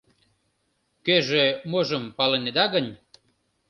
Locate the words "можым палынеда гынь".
1.71-2.91